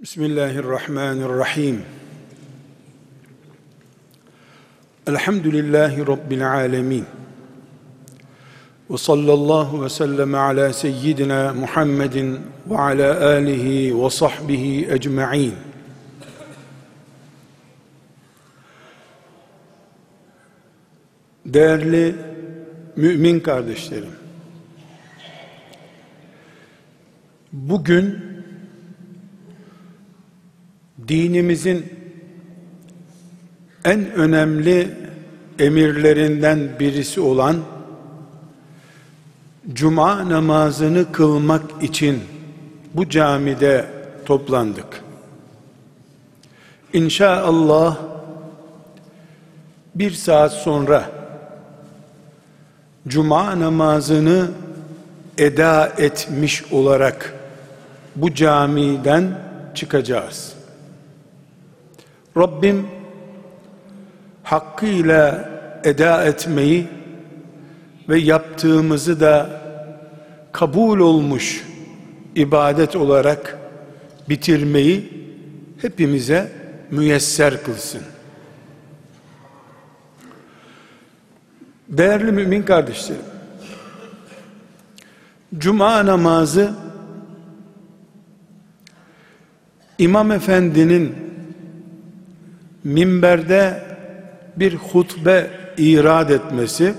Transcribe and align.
Bismillahirrahmanirrahim. 0.00 1.82
Elhamdülillahi 5.06 6.06
Rabbil 6.06 6.50
alemin. 6.52 7.04
Ve 8.90 8.96
sallallahu 8.96 9.84
ve 9.84 9.88
sellem 9.88 10.34
ala 10.34 10.72
seyyidina 10.72 11.54
Muhammedin 11.54 12.40
ve 12.70 12.78
ala 12.78 13.26
alihi 13.26 14.04
ve 14.04 14.10
sahbihi 14.10 14.92
ecma'in. 14.92 15.54
Değerli 21.46 22.14
mümin 22.96 23.40
kardeşlerim, 23.40 24.14
bugün 27.52 28.29
dinimizin 31.10 31.94
en 33.84 34.12
önemli 34.12 34.88
emirlerinden 35.58 36.70
birisi 36.80 37.20
olan 37.20 37.56
cuma 39.72 40.28
namazını 40.28 41.12
kılmak 41.12 41.62
için 41.82 42.20
bu 42.94 43.08
camide 43.08 43.86
toplandık. 44.26 45.02
İnşallah 46.92 47.98
bir 49.94 50.10
saat 50.10 50.52
sonra 50.52 51.10
cuma 53.08 53.60
namazını 53.60 54.48
eda 55.38 55.92
etmiş 55.98 56.64
olarak 56.72 57.34
bu 58.16 58.34
camiden 58.34 59.38
çıkacağız. 59.74 60.59
Rabbim 62.36 62.86
hakkıyla 64.42 65.50
eda 65.84 66.24
etmeyi 66.24 66.88
ve 68.08 68.18
yaptığımızı 68.18 69.20
da 69.20 69.60
kabul 70.52 70.98
olmuş 70.98 71.64
ibadet 72.34 72.96
olarak 72.96 73.58
bitirmeyi 74.28 75.12
hepimize 75.82 76.52
müyesser 76.90 77.62
kılsın. 77.62 78.02
Değerli 81.88 82.32
mümin 82.32 82.62
kardeşlerim, 82.62 83.22
Cuma 85.58 86.06
namazı 86.06 86.74
İmam 89.98 90.32
Efendi'nin 90.32 91.29
minberde 92.84 93.82
bir 94.56 94.74
hutbe 94.74 95.50
irad 95.76 96.30
etmesi 96.30 96.94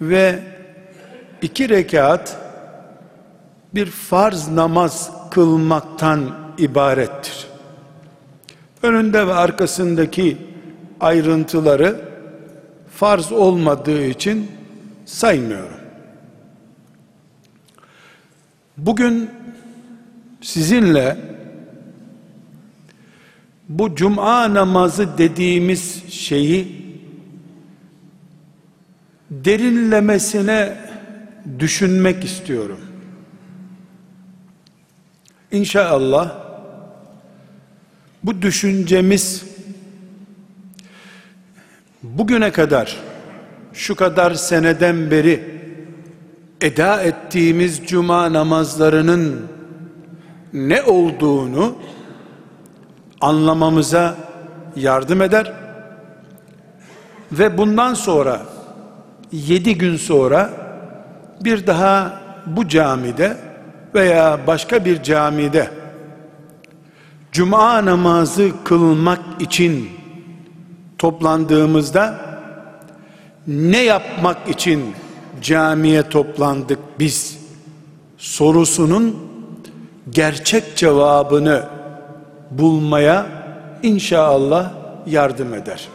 ve 0.00 0.38
iki 1.42 1.68
rekat 1.68 2.36
bir 3.74 3.86
farz 3.86 4.48
namaz 4.48 5.10
kılmaktan 5.30 6.20
ibarettir. 6.58 7.46
Önünde 8.82 9.26
ve 9.26 9.34
arkasındaki 9.34 10.36
ayrıntıları 11.00 12.00
farz 12.94 13.32
olmadığı 13.32 14.04
için 14.04 14.50
saymıyorum. 15.06 15.78
Bugün 18.76 19.30
sizinle 20.40 21.16
bu 23.68 23.94
cuma 23.94 24.54
namazı 24.54 25.18
dediğimiz 25.18 26.12
şeyi 26.12 26.88
derinlemesine 29.30 30.76
düşünmek 31.58 32.24
istiyorum. 32.24 32.80
İnşallah 35.52 36.34
bu 38.22 38.42
düşüncemiz 38.42 39.44
bugüne 42.02 42.52
kadar 42.52 42.96
şu 43.72 43.94
kadar 43.94 44.34
seneden 44.34 45.10
beri 45.10 45.44
eda 46.60 47.02
ettiğimiz 47.02 47.80
cuma 47.86 48.32
namazlarının 48.32 49.46
ne 50.52 50.82
olduğunu 50.82 51.76
anlamamıza 53.20 54.16
yardım 54.76 55.22
eder. 55.22 55.52
Ve 57.32 57.58
bundan 57.58 57.94
sonra 57.94 58.40
yedi 59.32 59.78
gün 59.78 59.96
sonra 59.96 60.50
bir 61.40 61.66
daha 61.66 62.20
bu 62.46 62.68
camide 62.68 63.36
veya 63.94 64.40
başka 64.46 64.84
bir 64.84 65.02
camide 65.02 65.70
cuma 67.32 67.84
namazı 67.84 68.50
kılmak 68.64 69.20
için 69.40 69.88
toplandığımızda 70.98 72.20
ne 73.46 73.82
yapmak 73.82 74.48
için 74.48 74.94
camiye 75.42 76.08
toplandık 76.08 76.78
biz 76.98 77.38
sorusunun 78.18 79.16
gerçek 80.10 80.76
cevabını 80.76 81.77
bulmaya 82.50 83.26
inşallah 83.82 84.72
yardım 85.06 85.54
eder. 85.54 85.88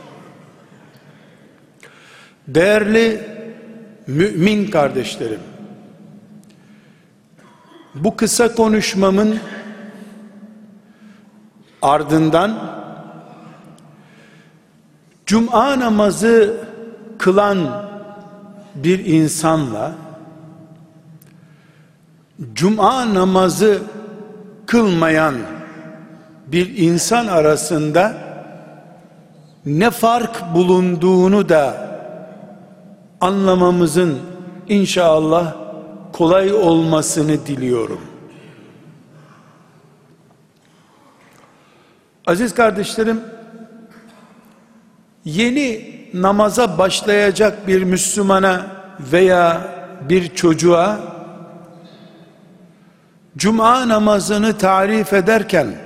Değerli 2.48 3.22
mümin 4.08 4.72
kardeşlerim, 4.72 5.40
bu 7.96 8.16
kısa 8.16 8.56
konuşmamın 8.56 9.40
ardından 11.82 12.74
Cuma 15.26 15.80
namazı 15.80 16.58
kılan 17.18 17.88
bir 18.76 19.06
insanla 19.06 19.96
Cuma 22.54 23.14
namazı 23.14 23.82
kılmayan 24.66 25.36
bir 26.54 26.78
insan 26.78 27.28
arasında 27.28 28.14
ne 29.66 29.92
fark 29.92 30.54
bulunduğunu 30.54 31.50
da 31.50 31.94
anlamamızın 33.22 34.20
inşallah 34.70 35.56
kolay 36.12 36.54
olmasını 36.54 37.46
diliyorum. 37.46 38.02
Aziz 42.28 42.54
kardeşlerim, 42.54 43.22
yeni 45.26 45.94
namaza 46.14 46.78
başlayacak 46.78 47.68
bir 47.68 47.84
Müslümana 47.84 48.66
veya 49.00 49.62
bir 50.10 50.36
çocuğa 50.36 51.00
cuma 53.38 53.90
namazını 53.90 54.58
tarif 54.58 55.14
ederken 55.14 55.83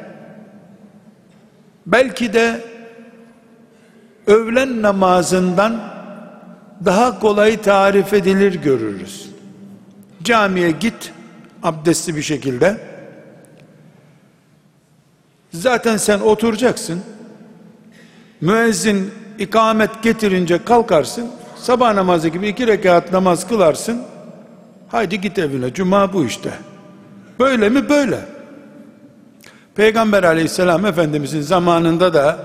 belki 1.88 2.34
de 2.34 2.62
öğlen 4.28 4.82
namazından 4.82 5.94
daha 6.86 7.20
kolay 7.20 7.62
tarif 7.62 8.14
edilir 8.14 8.54
görürüz. 8.54 9.30
Camiye 10.24 10.72
git 10.72 11.12
abdestli 11.64 12.16
bir 12.16 12.22
şekilde. 12.22 12.78
Zaten 15.52 15.98
sen 15.98 16.20
oturacaksın. 16.20 17.02
Müezzin 18.42 19.12
ikamet 19.40 20.04
getirince 20.04 20.64
kalkarsın. 20.64 21.30
Sabah 21.56 21.94
namazı 21.94 22.28
gibi 22.28 22.48
iki 22.48 22.68
rekat 22.68 23.12
namaz 23.12 23.48
kılarsın. 23.48 24.02
Haydi 24.88 25.22
git 25.22 25.40
evine. 25.40 25.74
Cuma 25.74 26.14
bu 26.14 26.26
işte. 26.26 26.50
Böyle 27.40 27.70
mi? 27.70 27.90
Böyle. 27.90 28.37
Peygamber 29.78 30.24
aleyhisselam 30.24 30.86
efendimizin 30.86 31.42
zamanında 31.42 32.14
da 32.14 32.40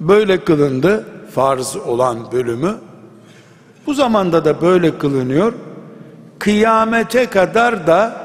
böyle 0.00 0.44
kılındı 0.44 1.06
farz 1.34 1.76
olan 1.76 2.32
bölümü. 2.32 2.76
Bu 3.86 3.94
zamanda 3.94 4.44
da 4.44 4.60
böyle 4.60 4.98
kılınıyor. 4.98 5.52
Kıyamete 6.38 7.26
kadar 7.26 7.86
da 7.86 8.16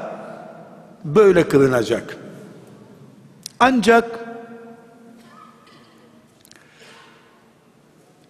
böyle 1.04 1.48
kılınacak. 1.48 2.16
Ancak 3.60 4.18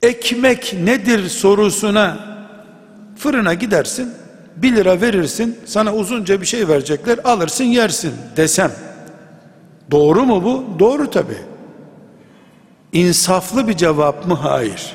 ekmek 0.02 0.74
nedir 0.84 1.28
sorusuna 1.28 2.18
fırına 3.16 3.54
gidersin 3.54 4.12
bir 4.56 4.76
lira 4.76 5.00
verirsin 5.00 5.58
sana 5.66 5.94
uzunca 5.94 6.40
bir 6.40 6.46
şey 6.46 6.68
verecekler 6.68 7.18
alırsın 7.24 7.64
yersin 7.64 8.12
desem 8.36 8.72
Doğru 9.92 10.24
mu 10.24 10.44
bu? 10.44 10.64
Doğru 10.78 11.10
tabi. 11.10 11.36
İnsaflı 12.92 13.68
bir 13.68 13.76
cevap 13.76 14.26
mı? 14.26 14.34
Hayır. 14.34 14.94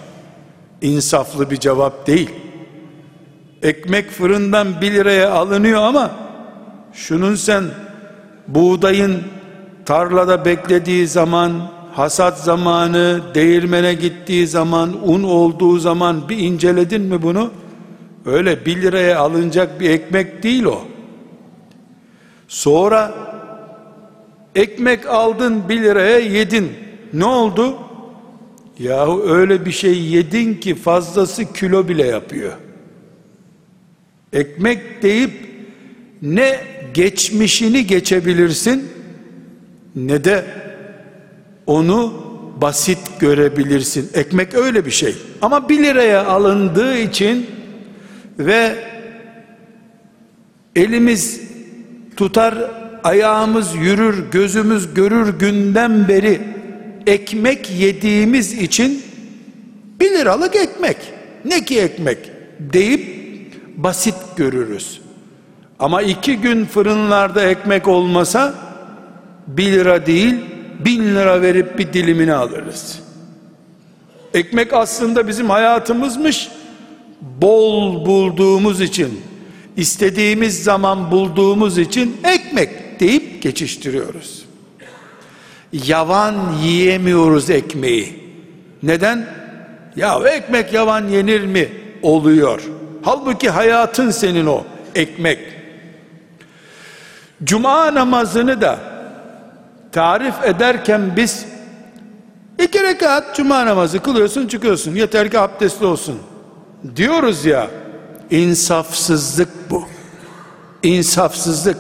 İnsaflı 0.81 1.51
bir 1.51 1.57
cevap 1.57 2.07
değil. 2.07 2.29
Ekmek 3.61 4.11
fırından 4.11 4.81
bir 4.81 4.91
liraya 4.91 5.31
alınıyor 5.31 5.81
ama 5.81 6.11
şunun 6.93 7.35
sen 7.35 7.63
buğdayın 8.47 9.23
tarlada 9.85 10.45
beklediği 10.45 11.07
zaman, 11.07 11.51
hasat 11.93 12.39
zamanı, 12.39 13.21
değirmene 13.35 13.93
gittiği 13.93 14.47
zaman, 14.47 15.09
un 15.09 15.23
olduğu 15.23 15.79
zaman 15.79 16.29
bir 16.29 16.37
inceledin 16.37 17.01
mi 17.01 17.21
bunu? 17.21 17.51
Öyle 18.25 18.65
bir 18.65 18.81
liraya 18.81 19.19
alınacak 19.19 19.79
bir 19.79 19.89
ekmek 19.89 20.43
değil 20.43 20.63
o. 20.63 20.81
Sonra 22.47 23.13
ekmek 24.57 25.05
aldın 25.05 25.69
bir 25.69 25.81
liraya 25.81 26.19
yedin. 26.19 26.71
Ne 27.13 27.25
oldu? 27.25 27.77
Yahu 28.79 29.23
öyle 29.29 29.65
bir 29.65 29.71
şey 29.71 30.03
yedin 30.03 30.53
ki 30.53 30.75
fazlası 30.75 31.53
kilo 31.53 31.87
bile 31.87 32.05
yapıyor. 32.05 32.53
Ekmek 34.33 35.03
deyip 35.03 35.31
ne 36.21 36.59
geçmişini 36.93 37.87
geçebilirsin 37.87 38.89
ne 39.95 40.23
de 40.23 40.45
onu 41.67 42.13
basit 42.61 42.99
görebilirsin. 43.19 44.09
Ekmek 44.13 44.53
öyle 44.53 44.85
bir 44.85 44.91
şey. 44.91 45.15
Ama 45.41 45.69
bir 45.69 45.83
liraya 45.83 46.25
alındığı 46.25 46.97
için 46.97 47.45
ve 48.39 48.75
elimiz 50.75 51.41
tutar, 52.17 52.71
ayağımız 53.07 53.75
yürür, 53.75 54.31
gözümüz 54.31 54.93
görür 54.93 55.39
günden 55.39 56.07
beri 56.07 56.41
ekmek 57.07 57.71
yediğimiz 57.71 58.53
için 58.53 59.03
bir 59.99 60.11
liralık 60.11 60.55
ekmek, 60.55 60.97
ne 61.45 61.65
ki 61.65 61.81
ekmek 61.81 62.17
deyip 62.59 63.03
basit 63.77 64.15
görürüz. 64.35 65.01
Ama 65.79 66.01
iki 66.01 66.37
gün 66.37 66.65
fırınlarda 66.65 67.43
ekmek 67.45 67.87
olmasa 67.87 68.53
bir 69.47 69.71
lira 69.71 70.05
değil 70.05 70.35
bin 70.85 71.15
lira 71.15 71.41
verip 71.41 71.79
bir 71.79 71.93
dilimini 71.93 72.33
alırız. 72.33 72.99
Ekmek 74.33 74.73
aslında 74.73 75.27
bizim 75.27 75.49
hayatımızmış. 75.49 76.49
Bol 77.41 78.05
bulduğumuz 78.05 78.81
için, 78.81 79.21
istediğimiz 79.77 80.63
zaman 80.63 81.11
bulduğumuz 81.11 81.77
için 81.77 82.17
ekmek 82.97 82.99
deyip 82.99 83.41
geçiştiriyoruz. 83.41 84.45
Yavan 85.71 86.53
yiyemiyoruz 86.63 87.49
ekmeği. 87.49 88.23
Neden? 88.83 89.25
Ya 89.95 90.19
ekmek 90.19 90.73
yavan 90.73 91.07
yenir 91.07 91.45
mi? 91.45 91.69
Oluyor. 92.01 92.61
Halbuki 93.03 93.49
hayatın 93.49 94.11
senin 94.11 94.45
o 94.45 94.63
ekmek. 94.95 95.39
Cuma 97.43 97.93
namazını 97.93 98.61
da 98.61 98.79
tarif 99.91 100.43
ederken 100.43 101.01
biz 101.15 101.45
iki 102.59 102.83
rekat 102.83 103.35
cuma 103.35 103.65
namazı 103.65 103.99
kılıyorsun 103.99 104.47
çıkıyorsun 104.47 104.95
yeter 104.95 105.31
ki 105.31 105.39
abdestli 105.39 105.85
olsun 105.85 106.17
diyoruz 106.95 107.45
ya 107.45 107.67
insafsızlık 108.31 109.49
bu 109.69 109.83
insafsızlık 110.83 111.77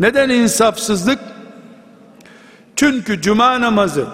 neden 0.00 0.28
insafsızlık 0.28 1.18
çünkü 2.76 3.20
cuma 3.22 3.60
namazı 3.60 4.06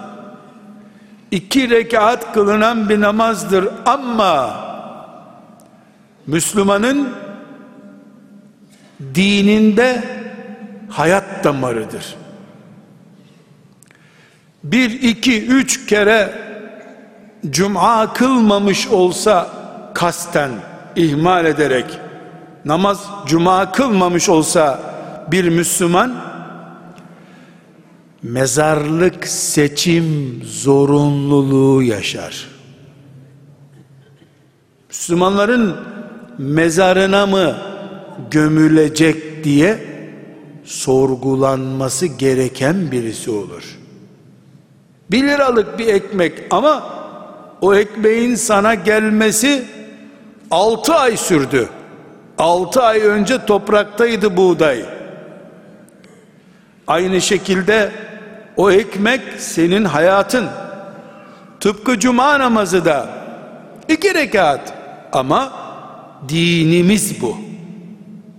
iki 1.31 1.69
rekat 1.69 2.33
kılınan 2.33 2.89
bir 2.89 3.01
namazdır 3.01 3.67
ama 3.85 4.55
Müslümanın 6.27 7.09
dininde 9.15 10.03
hayat 10.89 11.43
damarıdır. 11.43 12.15
Bir, 14.63 14.91
iki, 15.01 15.45
üç 15.47 15.85
kere 15.85 16.33
cuma 17.49 18.13
kılmamış 18.13 18.87
olsa 18.87 19.49
kasten 19.93 20.51
ihmal 20.95 21.45
ederek 21.45 21.85
namaz 22.65 23.05
cuma 23.25 23.71
kılmamış 23.71 24.29
olsa 24.29 24.92
bir 25.31 25.49
Müslüman 25.49 26.15
mezarlık 28.23 29.27
seçim 29.27 30.39
zorunluluğu 30.43 31.83
yaşar. 31.83 32.47
Müslümanların 34.89 35.75
mezarına 36.37 37.25
mı 37.25 37.55
gömülecek 38.31 39.43
diye 39.43 39.79
sorgulanması 40.63 42.05
gereken 42.05 42.91
birisi 42.91 43.31
olur. 43.31 43.79
Bir 45.11 45.23
liralık 45.23 45.79
bir 45.79 45.87
ekmek 45.87 46.33
ama 46.51 46.83
o 47.61 47.75
ekmeğin 47.75 48.35
sana 48.35 48.73
gelmesi 48.73 49.65
altı 50.51 50.93
ay 50.93 51.17
sürdü. 51.17 51.69
Altı 52.37 52.81
ay 52.81 53.01
önce 53.01 53.45
topraktaydı 53.45 54.37
buğday. 54.37 54.85
Aynı 56.87 57.21
şekilde 57.21 57.91
o 58.57 58.71
ekmek 58.71 59.21
senin 59.37 59.85
hayatın. 59.85 60.45
Tıpkı 61.59 61.99
cuma 61.99 62.39
namazı 62.39 62.85
da 62.85 63.09
iki 63.87 64.13
rekat 64.13 64.73
ama 65.11 65.53
dinimiz 66.29 67.21
bu. 67.21 67.37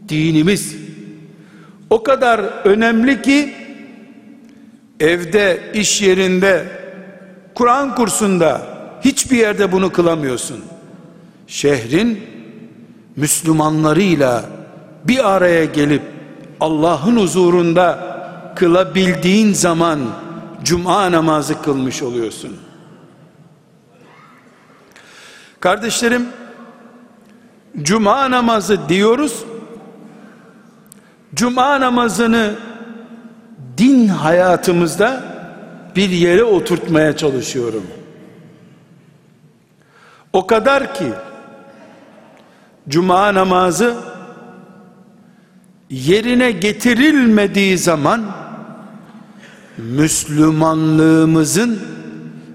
Dinimiz 0.08 0.76
o 1.90 2.02
kadar 2.02 2.40
önemli 2.64 3.22
ki 3.22 3.54
evde, 5.00 5.60
iş 5.74 6.02
yerinde, 6.02 6.64
Kur'an 7.54 7.94
kursunda 7.94 8.60
hiçbir 9.04 9.36
yerde 9.36 9.72
bunu 9.72 9.92
kılamıyorsun. 9.92 10.64
Şehrin 11.46 12.20
Müslümanlarıyla 13.16 14.44
bir 15.04 15.32
araya 15.34 15.64
gelip 15.64 16.02
Allah'ın 16.60 17.16
huzurunda 17.16 18.13
kılabildiğin 18.54 19.52
zaman 19.52 20.00
cuma 20.62 21.12
namazı 21.12 21.62
kılmış 21.62 22.02
oluyorsun. 22.02 22.56
Kardeşlerim 25.60 26.28
cuma 27.82 28.30
namazı 28.30 28.88
diyoruz. 28.88 29.44
Cuma 31.34 31.80
namazını 31.80 32.54
din 33.78 34.08
hayatımızda 34.08 35.22
bir 35.96 36.10
yere 36.10 36.44
oturtmaya 36.44 37.16
çalışıyorum. 37.16 37.86
O 40.32 40.46
kadar 40.46 40.94
ki 40.94 41.12
cuma 42.88 43.34
namazı 43.34 43.94
yerine 45.90 46.50
getirilmediği 46.50 47.78
zaman 47.78 48.43
Müslümanlığımızın 49.78 51.80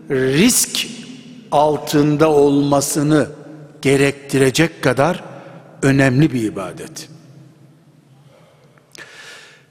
risk 0.09 0.88
altında 1.51 2.29
olmasını 2.29 3.27
gerektirecek 3.81 4.83
kadar 4.83 5.23
önemli 5.81 6.33
bir 6.33 6.43
ibadet. 6.43 7.09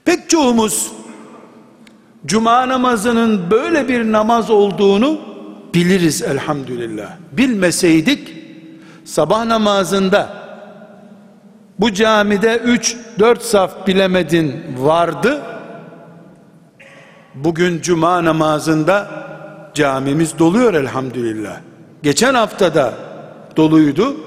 Pek 0.05 0.29
çoğumuz 0.29 0.91
cuma 2.25 2.67
namazının 2.67 3.51
böyle 3.51 3.87
bir 3.87 4.11
namaz 4.11 4.49
olduğunu 4.49 5.19
biliriz 5.73 6.21
elhamdülillah. 6.21 7.17
Bilmeseydik 7.31 8.35
sabah 9.05 9.45
namazında 9.45 10.39
bu 11.79 11.93
camide 11.93 12.61
3-4 13.19 13.39
saf 13.39 13.87
bilemedin 13.87 14.63
vardı. 14.77 15.41
Bugün 17.35 17.81
cuma 17.81 18.25
namazında 18.25 19.09
camimiz 19.73 20.39
doluyor 20.39 20.73
elhamdülillah. 20.73 21.57
Geçen 22.03 22.33
haftada 22.33 22.93
doluydu. 23.57 24.17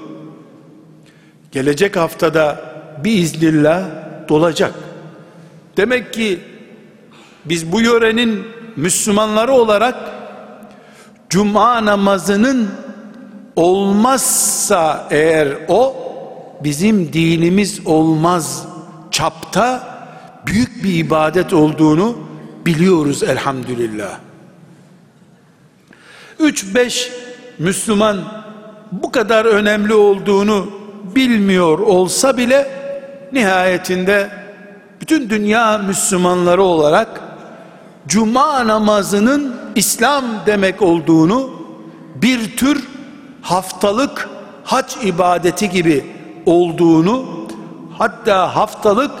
Gelecek 1.51 1.95
haftada 1.95 2.61
bir 3.03 3.13
iznillah 3.13 3.83
dolacak. 4.29 4.73
Demek 5.77 6.13
ki 6.13 6.39
biz 7.45 7.71
bu 7.71 7.81
yörenin 7.81 8.43
Müslümanları 8.75 9.51
olarak 9.51 9.95
cuma 11.29 11.85
namazının 11.85 12.69
olmazsa 13.55 15.07
eğer 15.11 15.47
o 15.67 15.95
bizim 16.63 17.13
dinimiz 17.13 17.87
olmaz 17.87 18.65
çapta 19.11 19.83
büyük 20.47 20.83
bir 20.83 20.93
ibadet 20.93 21.53
olduğunu 21.53 22.32
biliyoruz 22.65 23.23
elhamdülillah. 23.23 24.19
3-5 26.39 27.09
Müslüman 27.59 28.17
bu 28.91 29.11
kadar 29.11 29.45
önemli 29.45 29.93
olduğunu 29.93 30.69
bilmiyor 31.15 31.79
olsa 31.79 32.37
bile 32.37 32.71
nihayetinde 33.31 34.29
bütün 35.01 35.29
dünya 35.29 35.77
Müslümanları 35.77 36.63
olarak 36.63 37.21
cuma 38.07 38.67
namazının 38.67 39.55
İslam 39.75 40.25
demek 40.45 40.81
olduğunu 40.81 41.49
bir 42.15 42.57
tür 42.57 42.83
haftalık 43.41 44.29
hac 44.63 44.95
ibadeti 45.03 45.69
gibi 45.69 46.05
olduğunu 46.45 47.25
hatta 47.97 48.55
haftalık 48.55 49.11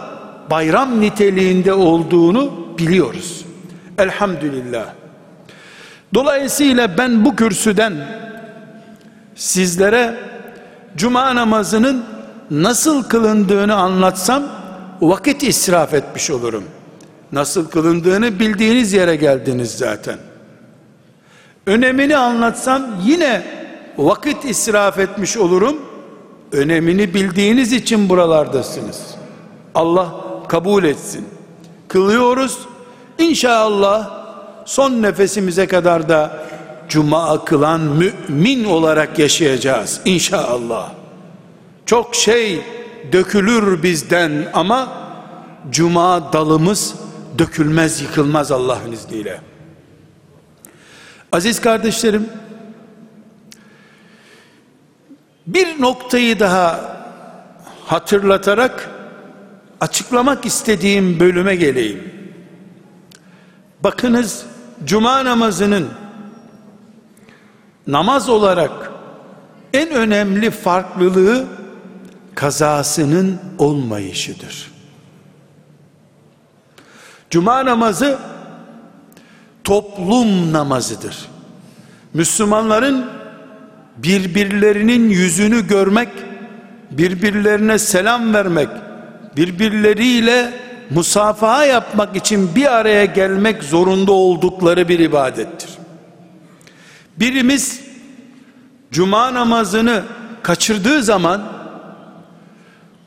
bayram 0.51 1.01
niteliğinde 1.01 1.73
olduğunu 1.73 2.62
biliyoruz. 2.77 3.45
Elhamdülillah. 3.97 4.85
Dolayısıyla 6.13 6.97
ben 6.97 7.25
bu 7.25 7.35
kürsüden 7.35 7.93
sizlere 9.35 10.15
cuma 10.97 11.35
namazının 11.35 12.05
nasıl 12.51 13.03
kılındığını 13.03 13.75
anlatsam 13.75 14.43
vakit 15.01 15.43
israf 15.43 15.93
etmiş 15.93 16.31
olurum. 16.31 16.63
Nasıl 17.31 17.69
kılındığını 17.69 18.39
bildiğiniz 18.39 18.93
yere 18.93 19.15
geldiniz 19.15 19.71
zaten. 19.71 20.17
Önemini 21.65 22.17
anlatsam 22.17 22.85
yine 23.05 23.43
vakit 23.97 24.45
israf 24.45 24.99
etmiş 24.99 25.37
olurum. 25.37 25.75
Önemini 26.51 27.13
bildiğiniz 27.13 27.73
için 27.73 28.09
buralardasınız. 28.09 29.01
Allah 29.75 30.15
kabul 30.47 30.83
etsin. 30.83 31.25
Kılıyoruz. 31.93 32.59
İnşallah 33.17 34.11
son 34.65 35.01
nefesimize 35.01 35.67
kadar 35.67 36.09
da 36.09 36.45
cuma 36.89 37.45
kılan 37.45 37.81
mümin 37.81 38.63
olarak 38.63 39.19
yaşayacağız 39.19 40.01
inşallah. 40.05 40.91
Çok 41.85 42.15
şey 42.15 42.61
dökülür 43.11 43.83
bizden 43.83 44.47
ama 44.53 44.93
cuma 45.69 46.33
dalımız 46.33 46.95
dökülmez 47.37 48.01
yıkılmaz 48.01 48.51
Allah'ın 48.51 48.91
izniyle. 48.91 49.41
Aziz 51.31 51.61
kardeşlerim 51.61 52.29
bir 55.47 55.81
noktayı 55.81 56.39
daha 56.39 56.79
hatırlatarak 57.85 58.89
açıklamak 59.83 60.45
istediğim 60.45 61.19
bölüme 61.19 61.55
geleyim. 61.55 62.13
Bakınız 63.79 64.45
cuma 64.85 65.25
namazının 65.25 65.89
namaz 67.87 68.29
olarak 68.29 68.91
en 69.73 69.89
önemli 69.89 70.51
farklılığı 70.51 71.45
kazasının 72.35 73.39
olmayışıdır. 73.57 74.71
Cuma 77.29 77.65
namazı 77.65 78.19
toplum 79.63 80.53
namazıdır. 80.53 81.17
Müslümanların 82.13 83.09
birbirlerinin 83.97 85.09
yüzünü 85.09 85.67
görmek, 85.67 86.09
birbirlerine 86.91 87.79
selam 87.79 88.33
vermek, 88.33 88.69
birbirleriyle 89.37 90.53
musafaha 90.89 91.65
yapmak 91.65 92.15
için 92.15 92.55
bir 92.55 92.73
araya 92.73 93.05
gelmek 93.05 93.63
zorunda 93.63 94.11
oldukları 94.11 94.89
bir 94.89 94.99
ibadettir. 94.99 95.69
Birimiz 97.19 97.81
cuma 98.91 99.33
namazını 99.33 100.03
kaçırdığı 100.43 101.03
zaman 101.03 101.43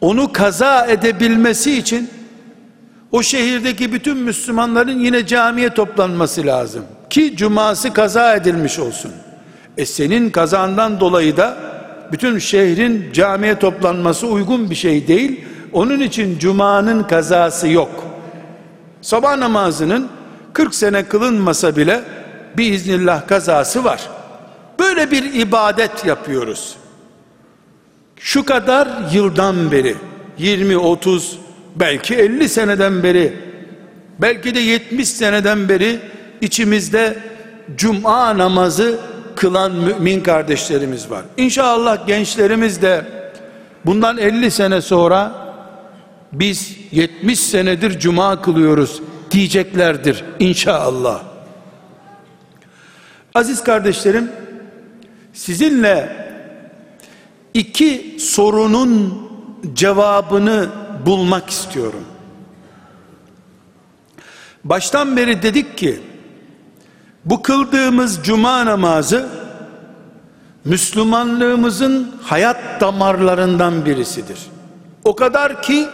onu 0.00 0.33
kaza 0.33 0.87
edebilmesi 0.87 1.78
için 1.78 2.11
o 3.12 3.23
şehirdeki 3.23 3.92
bütün 3.92 4.16
Müslümanların 4.16 4.99
yine 4.99 5.26
camiye 5.26 5.71
toplanması 5.71 6.47
lazım 6.47 6.85
ki 7.11 7.37
cuması 7.37 7.92
kaza 7.92 8.37
edilmiş 8.37 8.78
olsun. 8.78 9.12
E 9.76 9.87
senin 9.87 10.30
kazandan 10.30 11.00
dolayı 11.00 11.37
da 11.37 11.56
bütün 12.12 12.38
şehrin 12.38 13.12
camiye 13.12 13.59
toplanması 13.59 14.26
uygun 14.26 14.71
bir 14.71 14.75
şey 14.75 15.09
değil. 15.09 15.45
Onun 15.73 16.00
için 16.00 16.38
cumanın 16.38 17.02
kazası 17.02 17.68
yok. 17.68 18.04
Sabah 19.02 19.37
namazının 19.37 20.08
40 20.52 20.75
sene 20.75 21.04
kılınmasa 21.04 21.76
bile 21.76 22.02
biiznillah 22.56 23.26
kazası 23.26 23.85
var. 23.85 24.00
Böyle 24.78 25.11
bir 25.11 25.35
ibadet 25.35 26.04
yapıyoruz. 26.04 26.76
Şu 28.16 28.44
kadar 28.44 28.88
yıldan 29.12 29.73
beri 29.73 29.96
20 30.38 30.76
30 30.76 31.38
belki 31.76 32.14
50 32.14 32.49
seneden 32.49 33.02
beri 33.02 33.32
belki 34.18 34.54
de 34.54 34.61
70 34.61 35.08
seneden 35.08 35.68
beri 35.68 36.00
içimizde 36.40 37.18
cuma 37.76 38.38
namazı 38.38 38.99
kılan 39.37 39.73
mümin 39.73 40.20
kardeşlerimiz 40.20 41.11
var. 41.11 41.23
İnşallah 41.37 42.06
gençlerimiz 42.06 42.82
de 42.82 43.04
bundan 43.87 44.18
50 44.18 44.50
sene 44.50 44.80
sonra 44.80 45.45
biz 46.33 46.76
70 46.92 47.40
senedir 47.40 47.99
cuma 47.99 48.42
kılıyoruz 48.42 49.02
diyeceklerdir 49.30 50.25
inşallah. 50.38 51.23
Aziz 53.35 53.64
kardeşlerim 53.64 54.30
sizinle 55.33 56.26
iki 57.54 58.16
sorunun 58.21 59.23
cevabını 59.75 60.68
bulmak 61.06 61.50
istiyorum. 61.50 62.04
Baştan 64.64 65.16
beri 65.16 65.42
dedik 65.42 65.78
ki 65.78 66.00
bu 67.25 67.42
kıldığımız 67.42 68.21
cuma 68.23 68.66
namazı 68.66 69.28
Müslümanlığımızın 70.64 72.14
hayat 72.23 72.80
damarlarından 72.80 73.87
birisidir. 73.87 74.38
O 75.04 75.16
kadar 75.16 75.62
ki 75.62 75.87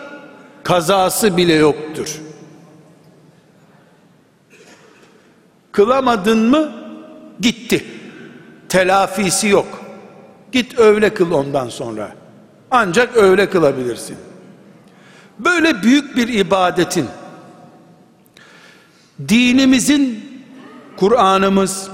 kazası 0.64 1.36
bile 1.36 1.54
yoktur. 1.54 2.20
Kılamadın 5.72 6.38
mı 6.38 6.72
gitti. 7.40 7.84
Telafisi 8.68 9.48
yok. 9.48 9.82
Git 10.52 10.78
öyle 10.78 11.14
kıl 11.14 11.30
ondan 11.30 11.68
sonra. 11.68 12.12
Ancak 12.70 13.16
öyle 13.16 13.50
kılabilirsin. 13.50 14.16
Böyle 15.38 15.82
büyük 15.82 16.16
bir 16.16 16.28
ibadetin 16.28 17.06
dinimizin 19.28 20.24
Kur'an'ımız 20.96 21.88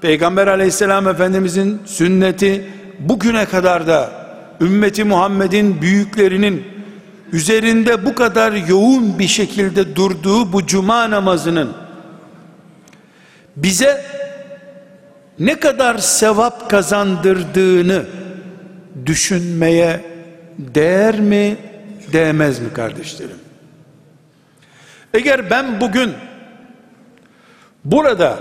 Peygamber 0.00 0.46
aleyhisselam 0.46 1.08
efendimizin 1.08 1.80
sünneti 1.84 2.68
bugüne 2.98 3.44
kadar 3.44 3.86
da 3.86 4.12
ümmeti 4.60 5.04
Muhammed'in 5.04 5.82
büyüklerinin 5.82 6.73
üzerinde 7.34 8.06
bu 8.06 8.14
kadar 8.14 8.52
yoğun 8.52 9.18
bir 9.18 9.28
şekilde 9.28 9.96
durduğu 9.96 10.52
bu 10.52 10.66
cuma 10.66 11.10
namazının 11.10 11.72
bize 13.56 14.04
ne 15.38 15.60
kadar 15.60 15.98
sevap 15.98 16.70
kazandırdığını 16.70 18.06
düşünmeye 19.06 20.04
değer 20.58 21.20
mi 21.20 21.56
değmez 22.12 22.60
mi 22.60 22.72
kardeşlerim? 22.72 23.38
Eğer 25.14 25.50
ben 25.50 25.80
bugün 25.80 26.12
burada 27.84 28.38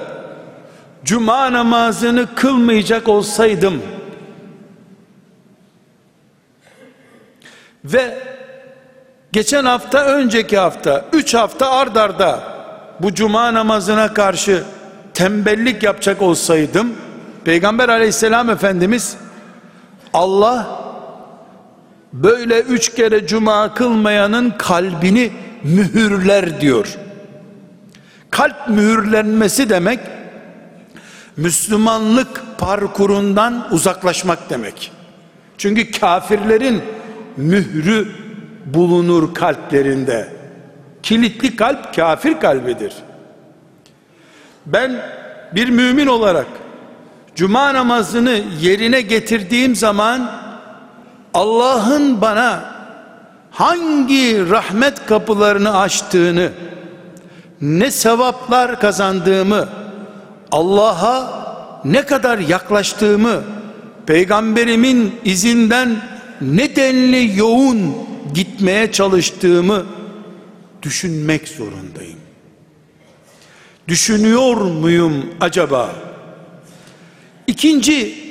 cuma 1.04 1.54
namazını 1.54 2.36
kılmayacak 2.36 3.08
olsaydım 3.08 3.82
ve 7.86 8.33
geçen 9.34 9.66
hafta 9.66 10.06
önceki 10.06 10.58
hafta 10.58 11.06
üç 11.14 11.34
hafta 11.34 11.72
ard 11.72 11.96
arda 11.96 12.44
bu 13.00 13.14
cuma 13.14 13.54
namazına 13.54 14.14
karşı 14.14 14.64
tembellik 15.14 15.84
yapacak 15.84 16.22
olsaydım 16.22 16.94
Peygamber 17.46 17.90
aleyhisselam 17.90 18.50
efendimiz 18.50 19.18
Allah 20.14 20.84
böyle 22.14 22.60
üç 22.60 22.96
kere 22.96 23.28
cuma 23.28 23.74
kılmayanın 23.74 24.54
kalbini 24.58 25.32
mühürler 25.64 26.62
diyor 26.62 26.98
kalp 28.30 28.68
mühürlenmesi 28.70 29.70
demek 29.70 30.00
Müslümanlık 31.38 32.42
parkurundan 32.58 33.74
uzaklaşmak 33.74 34.50
demek. 34.50 34.92
Çünkü 35.58 35.92
kafirlerin 35.92 36.82
mührü 37.38 38.23
bulunur 38.66 39.34
kalplerinde. 39.34 40.30
Kilitli 41.04 41.56
kalp 41.56 41.96
kafir 41.96 42.40
kalbidir. 42.40 42.94
Ben 44.66 45.02
bir 45.56 45.70
mümin 45.70 46.08
olarak 46.08 46.48
cuma 47.36 47.74
namazını 47.74 48.42
yerine 48.62 49.02
getirdiğim 49.02 49.76
zaman 49.76 50.32
Allah'ın 51.34 52.22
bana 52.22 52.74
hangi 53.52 54.50
rahmet 54.50 55.06
kapılarını 55.06 55.78
açtığını 55.78 56.52
ne 57.62 57.92
sevaplar 57.92 58.80
kazandığımı 58.80 59.70
Allah'a 60.52 61.44
ne 61.86 62.02
kadar 62.02 62.40
yaklaştığımı 62.40 63.42
peygamberimin 64.06 65.16
izinden 65.26 65.96
ne 66.42 66.76
denli 66.76 67.38
yoğun 67.38 67.96
gitmeye 68.34 68.92
çalıştığımı 68.92 69.86
düşünmek 70.82 71.48
zorundayım. 71.48 72.20
Düşünüyor 73.88 74.56
muyum 74.58 75.26
acaba? 75.42 75.96
İkinci 77.48 78.24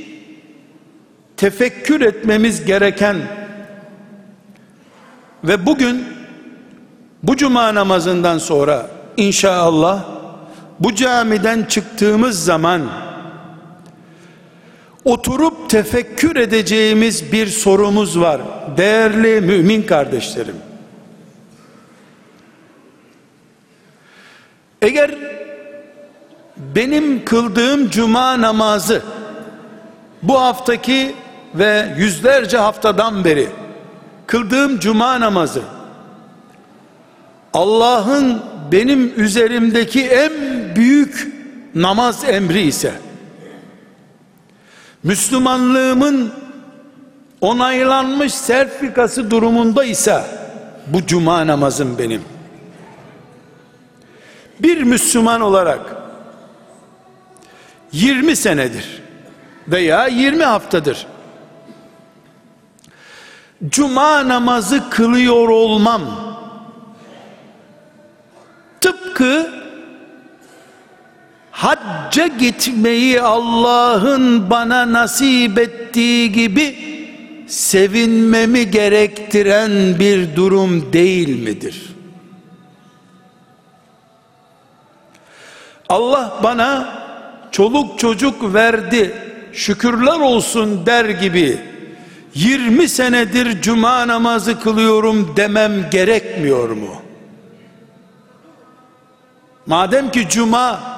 tefekkür 1.37 2.01
etmemiz 2.01 2.65
gereken 2.65 3.17
ve 5.45 5.67
bugün 5.67 6.05
bu 7.23 7.37
cuma 7.37 7.75
namazından 7.75 8.39
sonra 8.39 8.91
inşallah 9.17 10.05
bu 10.81 10.95
camiden 10.95 11.65
çıktığımız 11.65 12.45
zaman 12.45 12.83
oturup 15.05 15.71
tefekkür 15.71 16.37
edeceğimiz 16.37 17.33
bir 17.33 17.47
sorumuz 17.47 18.21
var. 18.21 18.41
Değerli 18.77 19.41
mümin 19.41 19.83
kardeşlerim. 19.83 20.57
Eğer 24.83 25.15
benim 26.57 27.25
kıldığım 27.25 27.91
cuma 27.91 28.41
namazı 28.41 29.03
bu 30.23 30.41
haftaki 30.41 31.15
ve 31.55 31.95
yüzlerce 31.99 32.59
haftadan 32.59 33.25
beri 33.25 33.49
kıldığım 34.27 34.79
cuma 34.79 35.21
namazı 35.21 35.63
Allah'ın 37.53 38.43
benim 38.73 39.13
üzerimdeki 39.17 40.07
en 40.07 40.33
büyük 40.77 41.33
namaz 41.75 42.25
emri 42.29 42.61
ise 42.61 42.93
Müslümanlığımın 45.03 46.33
onaylanmış 47.41 48.35
sertifikası 48.35 49.31
durumunda 49.31 49.85
ise 49.85 50.25
bu 50.87 51.07
cuma 51.07 51.47
namazım 51.47 51.99
benim. 51.99 52.23
Bir 54.61 54.83
Müslüman 54.83 55.41
olarak 55.41 55.97
20 57.93 58.37
senedir 58.37 59.03
veya 59.69 60.07
20 60.07 60.45
haftadır 60.45 61.07
cuma 63.69 64.29
namazı 64.29 64.91
kılıyor 64.91 65.49
olmam 65.49 66.03
tıpkı 68.81 69.62
hacca 71.53 72.27
gitmeyi 72.27 73.21
Allah'ın 73.21 74.51
bana 74.51 74.93
nasip 74.93 75.59
ettiği 75.59 76.33
gibi 76.33 76.77
sevinmemi 77.47 78.71
gerektiren 78.71 79.99
bir 79.99 80.37
durum 80.37 80.93
değil 80.93 81.43
midir? 81.43 81.93
Allah 85.89 86.41
bana 86.43 86.89
çoluk 87.51 87.99
çocuk 87.99 88.55
verdi 88.55 89.15
şükürler 89.53 90.21
olsun 90.21 90.87
der 90.87 91.05
gibi 91.05 91.59
20 92.35 92.89
senedir 92.89 93.63
cuma 93.63 94.09
namazı 94.09 94.61
kılıyorum 94.61 95.37
demem 95.37 95.91
gerekmiyor 95.91 96.69
mu? 96.69 97.03
Madem 99.67 100.11
ki 100.11 100.29
cuma 100.29 100.92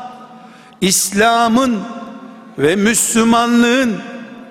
İslam'ın 0.80 1.80
ve 2.58 2.76
Müslümanlığın 2.76 4.00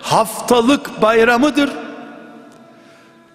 haftalık 0.02 1.02
bayramıdır. 1.02 1.70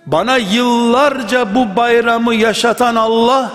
Bana 0.07 0.37
yıllarca 0.37 1.55
bu 1.55 1.77
bayramı 1.77 2.35
yaşatan 2.35 2.97
Allah 2.97 3.53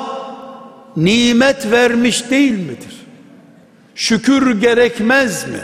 nimet 0.97 1.71
vermiş 1.71 2.29
değil 2.29 2.59
midir? 2.59 3.05
Şükür 3.95 4.61
gerekmez 4.61 5.47
mi? 5.47 5.59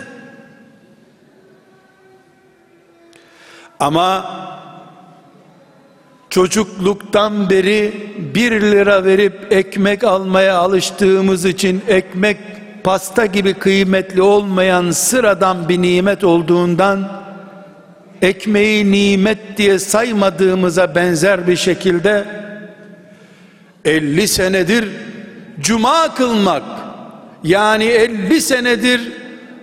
Ama 3.80 4.32
çocukluktan 6.30 7.50
beri 7.50 7.94
bir 8.36 8.62
lira 8.62 9.06
verip 9.06 9.48
ekmek 9.52 10.04
almaya 10.04 10.58
alıştığımız 10.58 11.46
için 11.46 11.82
ekmek 11.88 12.38
pasta 12.84 13.26
gibi 13.26 13.54
kıymetli 13.54 14.22
olmayan 14.22 14.92
sıradan 14.92 15.70
bir 15.70 15.82
nimet 15.82 16.24
olduğundan 16.24 17.12
ekmeği 18.22 18.92
nimet 18.92 19.58
diye 19.58 19.80
saymadığımıza 19.80 20.96
benzer 20.96 21.48
bir 21.48 21.56
şekilde 21.56 22.26
50 23.86 24.28
senedir 24.28 24.90
cuma 25.60 26.16
kılmak 26.16 26.64
yani 27.44 27.84
50 27.86 28.42
senedir 28.42 29.02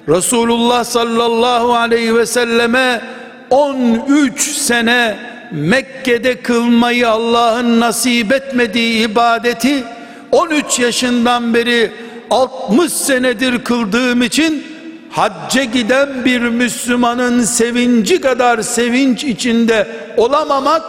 Resulullah 0.08 0.84
sallallahu 0.84 1.74
aleyhi 1.74 2.14
ve 2.14 2.26
selleme 2.26 3.02
13 3.50 4.40
sene 4.40 5.16
Mekke'de 5.52 6.42
kılmayı 6.42 7.08
Allah'ın 7.08 7.80
nasip 7.80 8.32
etmediği 8.32 9.08
ibadeti 9.08 9.84
13 10.32 10.78
yaşından 10.78 11.54
beri 11.54 11.90
60 12.30 12.92
senedir 12.92 13.64
kıldığım 13.64 14.22
için 14.22 14.64
hacca 15.10 15.64
giden 15.64 16.24
bir 16.24 16.40
Müslümanın 16.40 17.42
sevinci 17.42 18.20
kadar 18.20 18.62
sevinç 18.62 19.24
içinde 19.24 19.88
olamamak 20.16 20.82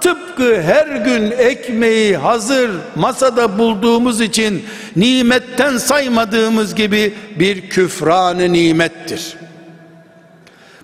tıpkı 0.00 0.62
her 0.62 0.86
gün 0.86 1.30
ekmeği 1.30 2.16
hazır 2.16 2.70
masada 2.94 3.58
bulduğumuz 3.58 4.20
için 4.20 4.64
nimetten 4.96 5.78
saymadığımız 5.78 6.74
gibi 6.74 7.14
bir 7.38 7.68
küfranı 7.68 8.52
nimettir. 8.52 9.36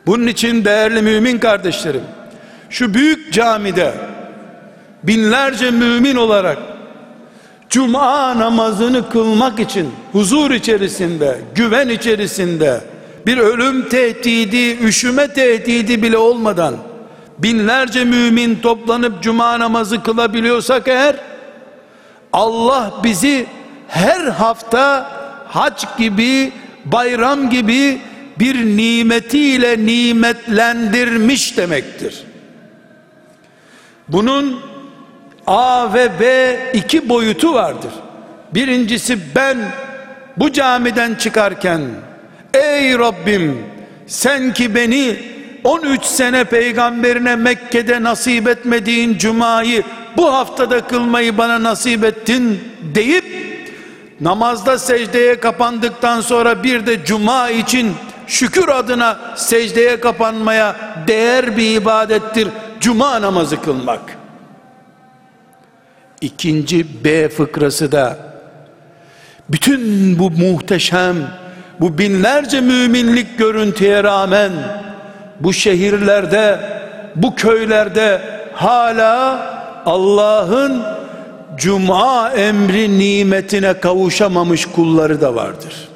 Bunun 0.06 0.26
için 0.26 0.64
değerli 0.64 1.02
mümin 1.02 1.38
kardeşlerim 1.38 2.02
şu 2.70 2.94
büyük 2.94 3.32
camide 3.32 3.94
binlerce 5.02 5.70
mümin 5.70 6.16
olarak 6.16 6.58
cuma 7.72 8.38
namazını 8.38 9.08
kılmak 9.08 9.60
için 9.60 9.90
huzur 10.12 10.50
içerisinde, 10.50 11.38
güven 11.54 11.88
içerisinde 11.88 12.80
bir 13.26 13.38
ölüm 13.38 13.88
tehdidi, 13.88 14.84
üşüme 14.84 15.28
tehdidi 15.28 16.02
bile 16.02 16.18
olmadan 16.18 16.76
binlerce 17.38 18.04
mümin 18.04 18.56
toplanıp 18.56 19.22
cuma 19.22 19.58
namazı 19.58 20.02
kılabiliyorsak 20.02 20.88
eğer 20.88 21.16
Allah 22.32 22.92
bizi 23.04 23.46
her 23.88 24.20
hafta 24.26 25.10
hac 25.48 25.84
gibi, 25.98 26.52
bayram 26.84 27.50
gibi 27.50 28.00
bir 28.38 28.64
nimetiyle 28.76 29.86
nimetlendirmiş 29.86 31.56
demektir. 31.56 32.24
Bunun 34.08 34.71
A 35.46 35.94
ve 35.94 36.10
B 36.20 36.56
iki 36.74 37.08
boyutu 37.08 37.54
vardır. 37.54 37.92
Birincisi 38.54 39.18
ben 39.34 39.58
bu 40.36 40.52
camiden 40.52 41.14
çıkarken 41.14 41.80
ey 42.54 42.98
Rabbim 42.98 43.58
sen 44.06 44.54
ki 44.54 44.74
beni 44.74 45.16
13 45.64 46.04
sene 46.04 46.44
peygamberine 46.44 47.36
Mekke'de 47.36 48.02
nasip 48.02 48.48
etmediğin 48.48 49.18
cumayı 49.18 49.82
bu 50.16 50.32
haftada 50.32 50.80
kılmayı 50.80 51.38
bana 51.38 51.62
nasip 51.62 52.04
ettin 52.04 52.60
deyip 52.94 53.24
namazda 54.20 54.78
secdeye 54.78 55.40
kapandıktan 55.40 56.20
sonra 56.20 56.62
bir 56.62 56.86
de 56.86 57.04
cuma 57.04 57.50
için 57.50 57.92
şükür 58.26 58.68
adına 58.68 59.18
secdeye 59.36 60.00
kapanmaya 60.00 60.76
değer 61.06 61.56
bir 61.56 61.76
ibadettir 61.76 62.48
cuma 62.80 63.22
namazı 63.22 63.62
kılmak 63.62 64.21
ikinci 66.22 67.04
B 67.04 67.28
fıkrası 67.28 67.92
da 67.92 68.16
bütün 69.48 70.18
bu 70.18 70.30
muhteşem 70.30 71.16
bu 71.80 71.98
binlerce 71.98 72.60
müminlik 72.60 73.38
görüntüye 73.38 74.04
rağmen 74.04 74.52
bu 75.40 75.52
şehirlerde 75.52 76.60
bu 77.16 77.34
köylerde 77.34 78.22
hala 78.54 79.52
Allah'ın 79.86 80.82
cuma 81.56 82.30
emri 82.30 82.98
nimetine 82.98 83.80
kavuşamamış 83.80 84.66
kulları 84.66 85.20
da 85.20 85.34
vardır. 85.34 85.88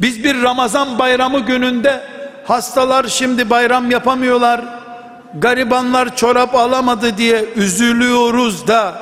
Biz 0.00 0.24
bir 0.24 0.42
Ramazan 0.42 0.98
bayramı 0.98 1.40
gününde 1.40 2.00
hastalar 2.44 3.04
şimdi 3.08 3.50
bayram 3.50 3.90
yapamıyorlar. 3.90 4.83
Garibanlar 5.38 6.16
çorap 6.16 6.54
alamadı 6.54 7.18
diye 7.18 7.44
üzülüyoruz 7.56 8.66
da 8.66 8.94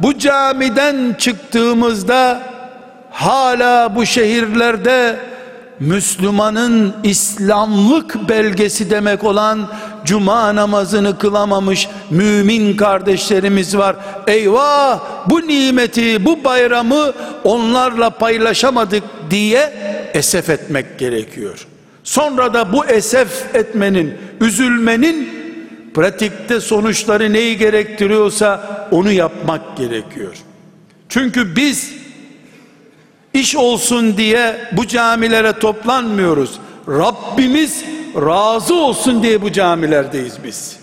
bu 0.00 0.18
camiden 0.18 1.14
çıktığımızda 1.18 2.42
hala 3.10 3.94
bu 3.96 4.06
şehirlerde 4.06 5.16
Müslümanın 5.80 6.94
İslamlık 7.02 8.28
belgesi 8.28 8.90
demek 8.90 9.24
olan 9.24 9.68
cuma 10.04 10.54
namazını 10.54 11.18
kılamamış 11.18 11.88
mümin 12.10 12.76
kardeşlerimiz 12.76 13.76
var. 13.76 13.96
Eyvah 14.26 15.00
bu 15.26 15.40
nimeti 15.40 16.24
bu 16.24 16.44
bayramı 16.44 17.12
onlarla 17.44 18.10
paylaşamadık 18.10 19.04
diye 19.30 19.72
esef 20.14 20.50
etmek 20.50 20.98
gerekiyor. 20.98 21.66
Sonra 22.04 22.54
da 22.54 22.72
bu 22.72 22.86
esef 22.86 23.54
etmenin, 23.54 24.14
üzülmenin 24.40 25.39
pratikte 25.94 26.60
sonuçları 26.60 27.32
neyi 27.32 27.58
gerektiriyorsa 27.58 28.88
onu 28.90 29.12
yapmak 29.12 29.76
gerekiyor. 29.76 30.34
Çünkü 31.08 31.56
biz 31.56 31.92
iş 33.34 33.56
olsun 33.56 34.16
diye 34.16 34.56
bu 34.72 34.86
camilere 34.86 35.52
toplanmıyoruz. 35.52 36.58
Rabbimiz 36.88 37.84
razı 38.16 38.74
olsun 38.74 39.22
diye 39.22 39.42
bu 39.42 39.52
camilerdeyiz 39.52 40.34
biz. 40.44 40.76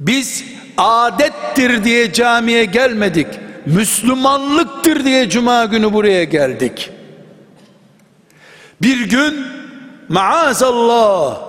Biz 0.00 0.44
adettir 0.76 1.84
diye 1.84 2.12
camiye 2.12 2.64
gelmedik. 2.64 3.26
Müslümanlıktır 3.66 5.04
diye 5.04 5.30
cuma 5.30 5.64
günü 5.64 5.92
buraya 5.92 6.24
geldik. 6.24 6.90
Bir 8.82 9.08
gün 9.08 9.46
maazallah 10.08 11.40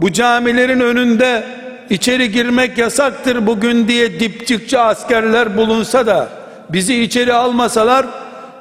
bu 0.00 0.12
camilerin 0.12 0.80
önünde 0.80 1.44
içeri 1.90 2.32
girmek 2.32 2.78
yasaktır 2.78 3.46
bugün 3.46 3.88
diye 3.88 4.20
dipçikçi 4.20 4.78
askerler 4.78 5.56
bulunsa 5.56 6.06
da 6.06 6.28
bizi 6.68 7.02
içeri 7.02 7.34
almasalar 7.34 8.06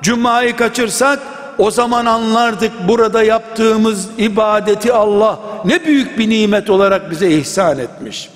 cumayı 0.01 0.55
kaçırsak 0.55 1.19
o 1.57 1.71
zaman 1.71 2.05
anlardık 2.05 2.71
burada 2.87 3.23
yaptığımız 3.23 4.09
ibadeti 4.17 4.93
Allah 4.93 5.39
ne 5.65 5.85
büyük 5.85 6.17
bir 6.19 6.29
nimet 6.29 6.69
olarak 6.69 7.11
bize 7.11 7.31
ihsan 7.31 7.79
etmiş. 7.79 8.29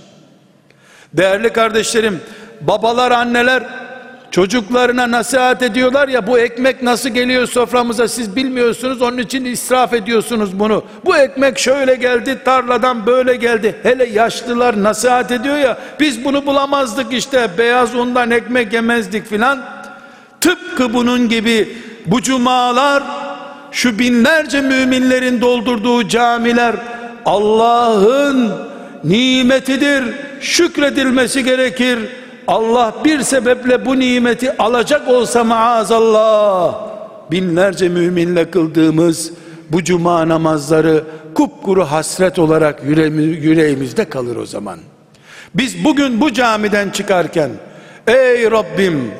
Değerli 1.13 1.53
kardeşlerim, 1.53 2.21
babalar, 2.61 3.11
anneler 3.11 3.63
çocuklarına 4.31 5.11
nasihat 5.11 5.61
ediyorlar 5.61 6.07
ya 6.07 6.27
bu 6.27 6.39
ekmek 6.39 6.81
nasıl 6.83 7.09
geliyor 7.09 7.47
soframıza 7.47 8.07
siz 8.07 8.35
bilmiyorsunuz 8.35 9.01
onun 9.01 9.17
için 9.17 9.45
israf 9.45 9.93
ediyorsunuz 9.93 10.59
bunu. 10.59 10.83
Bu 11.05 11.17
ekmek 11.17 11.59
şöyle 11.59 11.95
geldi 11.95 12.39
tarladan 12.45 13.05
böyle 13.05 13.35
geldi. 13.35 13.75
Hele 13.83 14.05
yaşlılar 14.05 14.83
nasihat 14.83 15.31
ediyor 15.31 15.57
ya 15.57 15.77
biz 15.99 16.25
bunu 16.25 16.45
bulamazdık 16.45 17.13
işte 17.13 17.49
beyaz 17.57 17.95
undan 17.95 18.31
ekmek 18.31 18.73
yemezdik 18.73 19.27
filan. 19.27 19.59
Tıpkı 20.41 20.93
bunun 20.93 21.29
gibi 21.29 21.77
bu 22.05 22.21
cumalar 22.21 23.03
şu 23.71 23.99
binlerce 23.99 24.61
müminlerin 24.61 25.41
doldurduğu 25.41 26.07
camiler 26.07 26.75
Allah'ın 27.25 28.51
nimetidir 29.03 30.03
şükredilmesi 30.41 31.43
gerekir 31.43 31.99
Allah 32.47 32.93
bir 33.05 33.21
sebeple 33.21 33.85
bu 33.85 33.99
nimeti 33.99 34.57
alacak 34.57 35.07
olsa 35.07 35.43
maazallah 35.43 36.75
binlerce 37.31 37.89
müminle 37.89 38.51
kıldığımız 38.51 39.31
bu 39.69 39.83
cuma 39.83 40.29
namazları 40.29 41.03
kupkuru 41.33 41.85
hasret 41.85 42.39
olarak 42.39 42.83
yüreğimizde 43.41 44.05
kalır 44.05 44.35
o 44.35 44.45
zaman. 44.45 44.79
Biz 45.55 45.85
bugün 45.85 46.21
bu 46.21 46.33
camiden 46.33 46.89
çıkarken 46.89 47.49
ey 48.07 48.51
Rabbim 48.51 49.11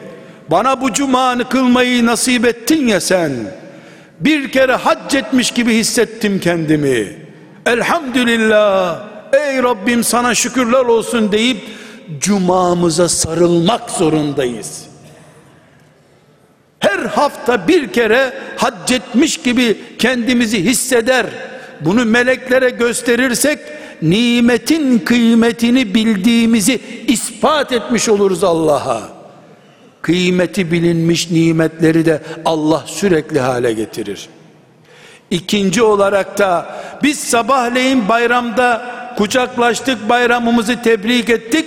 bana 0.51 0.81
bu 0.81 0.93
cumanı 0.93 1.49
kılmayı 1.49 2.05
nasip 2.05 2.45
ettin 2.45 2.87
ya 2.87 3.01
sen. 3.01 3.31
Bir 4.19 4.51
kere 4.51 4.75
hac 4.75 5.15
etmiş 5.15 5.51
gibi 5.51 5.73
hissettim 5.73 6.39
kendimi. 6.39 7.07
Elhamdülillah 7.65 8.99
ey 9.33 9.63
Rabbim 9.63 10.03
sana 10.03 10.35
şükürler 10.35 10.85
olsun 10.85 11.31
deyip 11.31 11.57
cumamıza 12.19 13.09
sarılmak 13.09 13.89
zorundayız. 13.89 14.83
Her 16.79 16.99
hafta 16.99 17.67
bir 17.67 17.93
kere 17.93 18.33
hac 18.57 18.91
etmiş 18.91 19.37
gibi 19.37 19.77
kendimizi 19.99 20.63
hisseder. 20.63 21.25
Bunu 21.81 22.05
meleklere 22.05 22.69
gösterirsek 22.69 23.59
nimetin 24.01 24.99
kıymetini 24.99 25.95
bildiğimizi 25.95 26.81
ispat 27.07 27.71
etmiş 27.71 28.09
oluruz 28.09 28.43
Allah'a. 28.43 29.09
Kıymeti 30.01 30.71
bilinmiş 30.71 31.31
nimetleri 31.31 32.05
de 32.05 32.21
Allah 32.45 32.83
sürekli 32.85 33.39
hale 33.39 33.73
getirir. 33.73 34.29
İkinci 35.31 35.83
olarak 35.83 36.37
da 36.37 36.75
biz 37.03 37.19
sabahleyin 37.19 38.09
bayramda 38.09 38.85
kucaklaştık 39.17 40.09
bayramımızı 40.09 40.81
tebrik 40.81 41.29
ettik 41.29 41.65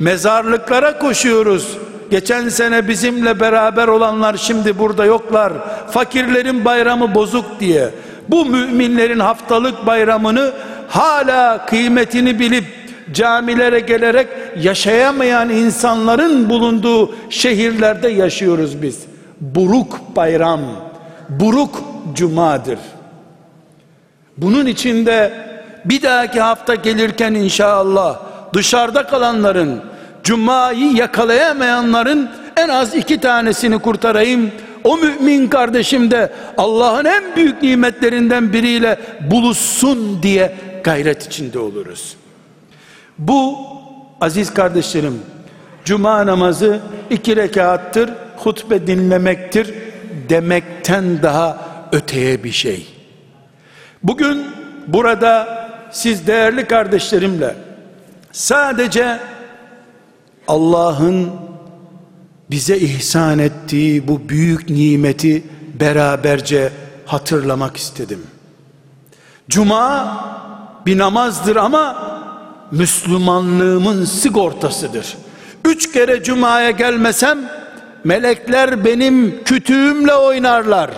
mezarlıklara 0.00 0.98
koşuyoruz 0.98 1.78
geçen 2.10 2.48
sene 2.48 2.88
bizimle 2.88 3.40
beraber 3.40 3.88
olanlar 3.88 4.36
şimdi 4.36 4.78
burada 4.78 5.04
yoklar 5.04 5.52
fakirlerin 5.90 6.64
bayramı 6.64 7.14
bozuk 7.14 7.60
diye 7.60 7.90
bu 8.28 8.44
müminlerin 8.44 9.18
haftalık 9.18 9.86
bayramını 9.86 10.52
hala 10.88 11.66
kıymetini 11.66 12.38
bilip 12.38 12.64
camilere 13.12 13.80
gelerek 13.80 14.28
yaşayamayan 14.60 15.50
insanların 15.50 16.50
bulunduğu 16.50 17.14
şehirlerde 17.30 18.08
yaşıyoruz 18.08 18.82
biz. 18.82 19.00
Buruk 19.40 20.16
bayram, 20.16 20.60
buruk 21.28 21.82
cumadır. 22.14 22.78
Bunun 24.36 24.66
içinde 24.66 25.32
bir 25.84 26.02
dahaki 26.02 26.40
hafta 26.40 26.74
gelirken 26.74 27.34
inşallah 27.34 28.18
dışarıda 28.54 29.06
kalanların, 29.06 29.80
cumayı 30.24 30.92
yakalayamayanların 30.92 32.30
en 32.56 32.68
az 32.68 32.94
iki 32.94 33.20
tanesini 33.20 33.78
kurtarayım. 33.78 34.50
O 34.84 34.96
mümin 34.96 35.48
kardeşim 35.48 36.10
de 36.10 36.32
Allah'ın 36.58 37.04
en 37.04 37.36
büyük 37.36 37.62
nimetlerinden 37.62 38.52
biriyle 38.52 38.98
buluşsun 39.30 40.22
diye 40.22 40.56
gayret 40.84 41.26
içinde 41.26 41.58
oluruz. 41.58 42.16
Bu 43.18 43.58
aziz 44.20 44.54
kardeşlerim 44.54 45.22
cuma 45.84 46.26
namazı 46.26 46.80
iki 47.10 47.36
rekattır 47.36 48.10
hutbe 48.36 48.86
dinlemektir 48.86 49.74
demekten 50.28 51.22
daha 51.22 51.58
öteye 51.92 52.44
bir 52.44 52.52
şey. 52.52 52.86
Bugün 54.02 54.46
burada 54.86 55.60
siz 55.90 56.26
değerli 56.26 56.66
kardeşlerimle 56.66 57.54
sadece 58.32 59.18
Allah'ın 60.50 61.30
bize 62.50 62.78
ihsan 62.78 63.38
ettiği 63.38 64.08
bu 64.08 64.28
büyük 64.28 64.70
nimeti 64.70 65.42
beraberce 65.80 66.72
hatırlamak 67.06 67.76
istedim. 67.76 68.26
Cuma 69.48 70.16
bir 70.86 70.98
namazdır 70.98 71.56
ama 71.56 71.96
Müslümanlığımın 72.70 74.04
sigortasıdır. 74.04 75.16
Üç 75.64 75.92
kere 75.92 76.22
cumaya 76.22 76.70
gelmesem 76.70 77.38
melekler 78.04 78.84
benim 78.84 79.44
kütüğümle 79.44 80.14
oynarlar. 80.14 80.90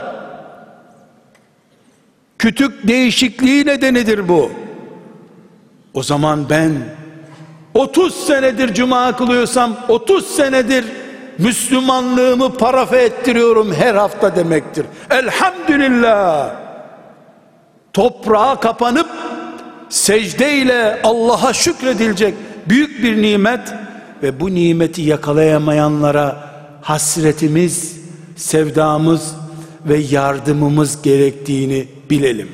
Kütük 2.38 2.88
değişikliği 2.88 3.66
nedenidir 3.66 4.28
bu. 4.28 4.50
O 5.94 6.02
zaman 6.02 6.50
ben 6.50 6.72
30 7.74 8.14
senedir 8.14 8.74
cuma 8.74 9.16
kılıyorsam 9.16 9.76
30 9.88 10.26
senedir 10.26 10.84
Müslümanlığımı 11.38 12.56
parafe 12.56 12.96
ettiriyorum 12.96 13.72
her 13.74 13.94
hafta 13.94 14.36
demektir. 14.36 14.86
Elhamdülillah. 15.10 16.50
Toprağa 17.92 18.60
kapanıp 18.60 19.08
secde 19.88 21.00
Allah'a 21.04 21.52
şükredilecek 21.52 22.34
büyük 22.66 23.02
bir 23.02 23.22
nimet 23.22 23.60
ve 24.22 24.40
bu 24.40 24.54
nimeti 24.54 25.02
yakalayamayanlara 25.02 26.36
hasretimiz, 26.82 28.00
sevdamız 28.36 29.34
ve 29.88 29.98
yardımımız 29.98 31.02
gerektiğini 31.02 31.88
bilelim. 32.10 32.48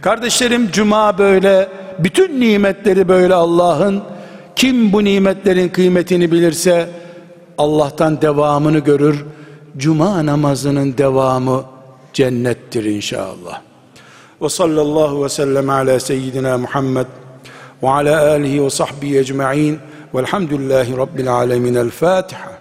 Kardeşlerim 0.00 0.70
cuma 0.72 1.18
böyle, 1.18 1.68
bütün 1.98 2.40
nimetleri 2.40 3.08
böyle 3.08 3.34
Allah'ın 3.34 4.02
kim 4.56 4.92
bu 4.92 5.04
nimetlerin 5.04 5.68
kıymetini 5.68 6.32
bilirse 6.32 6.88
Allah'tan 7.58 8.22
devamını 8.22 8.78
görür. 8.78 9.24
Cuma 9.76 10.26
namazının 10.26 10.98
devamı 10.98 11.64
cennettir 12.12 12.84
inşallah. 12.84 13.60
Ve 14.42 14.48
sallallahu 14.48 15.24
ve 15.24 15.28
sellem 15.28 15.70
ala 15.70 16.00
seyyidina 16.00 16.58
Muhammed 16.58 17.06
ve 17.82 17.88
ala 17.88 18.30
alihi 18.30 18.64
ve 18.64 18.70
sahbihi 18.70 19.18
ecma'in 19.18 19.78
velhamdülillahi 20.14 20.96
rabbil 20.96 21.32
alemin. 21.32 21.74
El 21.74 21.90
Fatiha. 21.90 22.55